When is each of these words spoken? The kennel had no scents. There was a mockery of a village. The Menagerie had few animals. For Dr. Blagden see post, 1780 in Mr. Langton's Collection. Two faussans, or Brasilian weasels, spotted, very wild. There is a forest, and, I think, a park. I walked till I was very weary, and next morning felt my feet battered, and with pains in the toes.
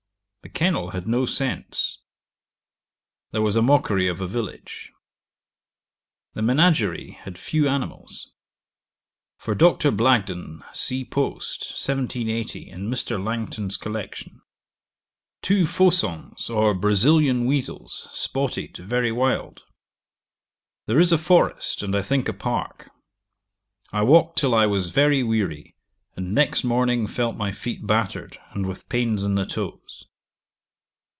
The 0.43 0.49
kennel 0.49 0.89
had 0.89 1.07
no 1.07 1.27
scents. 1.27 1.99
There 3.29 3.43
was 3.43 3.55
a 3.55 3.61
mockery 3.61 4.07
of 4.07 4.21
a 4.21 4.27
village. 4.27 4.91
The 6.33 6.41
Menagerie 6.41 7.11
had 7.21 7.37
few 7.37 7.69
animals. 7.69 8.31
For 9.37 9.53
Dr. 9.53 9.91
Blagden 9.91 10.63
see 10.73 11.05
post, 11.05 11.65
1780 11.69 12.67
in 12.71 12.89
Mr. 12.89 13.23
Langton's 13.23 13.77
Collection. 13.77 14.41
Two 15.43 15.67
faussans, 15.67 16.49
or 16.49 16.73
Brasilian 16.73 17.45
weasels, 17.45 18.07
spotted, 18.11 18.77
very 18.77 19.11
wild. 19.11 19.61
There 20.87 20.99
is 20.99 21.11
a 21.11 21.19
forest, 21.19 21.83
and, 21.83 21.95
I 21.95 22.01
think, 22.01 22.27
a 22.27 22.33
park. 22.33 22.89
I 23.93 24.01
walked 24.01 24.39
till 24.39 24.55
I 24.55 24.65
was 24.65 24.89
very 24.89 25.21
weary, 25.21 25.75
and 26.15 26.33
next 26.33 26.63
morning 26.63 27.05
felt 27.05 27.37
my 27.37 27.51
feet 27.51 27.85
battered, 27.85 28.39
and 28.53 28.65
with 28.67 28.89
pains 28.89 29.23
in 29.23 29.35
the 29.35 29.45
toes. 29.45 30.07